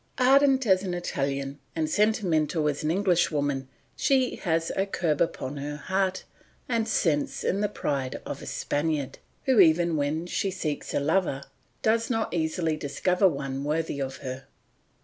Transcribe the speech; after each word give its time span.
Ardent 0.17 0.65
as 0.65 0.81
an 0.81 0.95
Italian 0.95 1.59
and 1.75 1.87
sentimental 1.87 2.67
as 2.67 2.83
an 2.83 2.89
Englishwoman, 2.89 3.67
she 3.95 4.37
has 4.37 4.71
a 4.75 4.87
curb 4.87 5.21
upon 5.21 5.57
heart 5.57 6.23
and 6.67 6.87
sense 6.87 7.43
in 7.43 7.61
the 7.61 7.69
pride 7.69 8.19
of 8.25 8.41
a 8.41 8.47
Spaniard, 8.47 9.19
who 9.43 9.59
even 9.59 9.95
when 9.95 10.25
she 10.25 10.49
seeks 10.49 10.95
a 10.95 10.99
lover 10.99 11.43
does 11.83 12.09
not 12.09 12.33
easily 12.33 12.75
discover 12.75 13.27
one 13.27 13.63
worthy 13.63 14.01
of 14.01 14.17
her. 14.25 14.47